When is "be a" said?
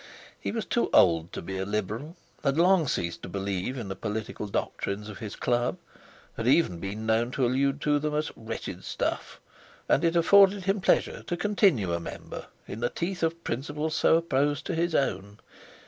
1.43-1.63